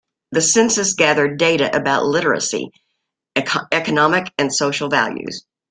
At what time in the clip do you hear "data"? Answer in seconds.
1.37-1.69